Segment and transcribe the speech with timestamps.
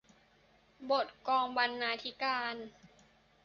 [0.91, 2.55] บทกองบรรณาธิการ